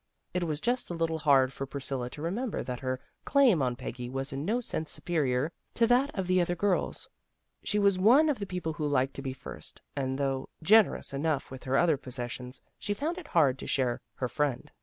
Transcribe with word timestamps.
It 0.33 0.45
was 0.45 0.59
just 0.59 0.89
a 0.89 0.95
little 0.95 1.19
hard 1.19 1.53
for 1.53 1.67
Priscilla 1.67 2.09
to 2.09 2.23
remember 2.23 2.63
that 2.63 2.79
her 2.79 2.99
claim 3.23 3.61
on 3.61 3.75
Peggy 3.75 4.09
was 4.09 4.33
in 4.33 4.43
no 4.45 4.59
sense 4.59 4.89
superior 4.89 5.51
to 5.75 5.85
that 5.85 6.09
of 6.17 6.25
the 6.25 6.41
other 6.41 6.55
girls. 6.55 7.07
She 7.63 7.77
was 7.77 7.99
one 7.99 8.27
of 8.27 8.39
the 8.39 8.47
people 8.47 8.73
who 8.73 8.87
liked 8.87 9.13
to 9.17 9.21
be 9.21 9.31
first, 9.33 9.79
and, 9.95 10.17
though 10.17 10.49
gener 10.65 10.97
ous 10.97 11.13
enough 11.13 11.51
with 11.51 11.65
her 11.65 11.77
other 11.77 11.97
possessions, 11.97 12.59
she 12.79 12.95
found 12.95 13.19
it 13.19 13.27
hard 13.27 13.59
to 13.59 13.67
share 13.67 14.01
her 14.15 14.27
friend. 14.27 14.71